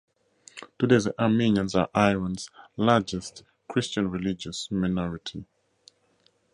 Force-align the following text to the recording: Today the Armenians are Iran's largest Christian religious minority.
Today 0.79 0.97
the 0.97 1.13
Armenians 1.21 1.75
are 1.75 1.87
Iran's 1.95 2.49
largest 2.75 3.43
Christian 3.67 4.09
religious 4.09 4.67
minority. 4.71 5.45